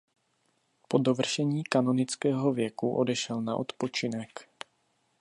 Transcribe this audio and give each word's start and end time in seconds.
Po 0.87 0.97
dovršení 0.97 1.63
kanonického 1.63 2.53
věku 2.53 2.95
odešel 2.95 3.41
na 3.41 3.55
odpočinek. 3.55 4.47